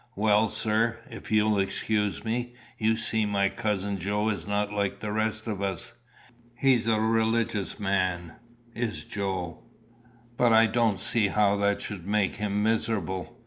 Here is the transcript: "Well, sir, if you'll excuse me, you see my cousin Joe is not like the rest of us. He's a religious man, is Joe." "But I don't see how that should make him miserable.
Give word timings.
"Well, 0.15 0.49
sir, 0.49 0.97
if 1.11 1.31
you'll 1.31 1.59
excuse 1.59 2.25
me, 2.25 2.55
you 2.79 2.97
see 2.97 3.23
my 3.27 3.49
cousin 3.49 3.99
Joe 3.99 4.29
is 4.29 4.47
not 4.47 4.73
like 4.73 4.99
the 4.99 5.11
rest 5.11 5.45
of 5.45 5.61
us. 5.61 5.93
He's 6.55 6.87
a 6.87 6.99
religious 6.99 7.79
man, 7.79 8.33
is 8.73 9.05
Joe." 9.05 9.61
"But 10.37 10.53
I 10.53 10.65
don't 10.65 10.99
see 10.99 11.27
how 11.27 11.55
that 11.57 11.83
should 11.83 12.07
make 12.07 12.33
him 12.37 12.63
miserable. 12.63 13.37